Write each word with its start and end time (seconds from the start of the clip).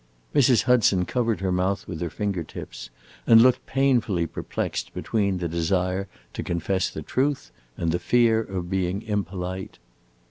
Mrs. 0.33 0.63
Hudson 0.63 1.05
covered 1.05 1.41
her 1.41 1.51
mouth 1.51 1.87
with 1.87 2.01
her 2.01 2.09
finger 2.09 2.43
tips 2.43 2.89
and 3.27 3.39
looked 3.39 3.63
painfully 3.67 4.25
perplexed 4.25 4.95
between 4.95 5.37
the 5.37 5.47
desire 5.47 6.07
to 6.33 6.41
confess 6.41 6.89
the 6.89 7.03
truth 7.03 7.51
and 7.77 7.91
the 7.91 7.99
fear 7.99 8.39
of 8.39 8.67
being 8.67 9.03
impolite. 9.03 9.77